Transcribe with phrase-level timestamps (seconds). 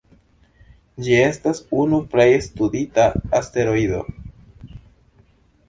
[1.07, 3.07] Ĝi estas unu plej studita
[3.43, 4.03] asteroido.